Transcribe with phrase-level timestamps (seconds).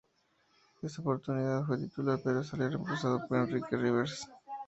[0.81, 4.27] En esa oportunidad, fue titular pero salió reemplazado por Enrique Rivers.